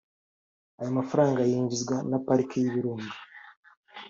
[0.79, 3.13] Aya mafaranga yinjizwa na pariki y’Ibirunga